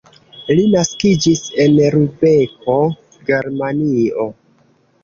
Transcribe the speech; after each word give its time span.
Li 0.59 0.63
naskiĝis 0.75 1.43
en 1.65 1.77
Lubeko, 1.99 2.79
Germanio. 3.31 4.29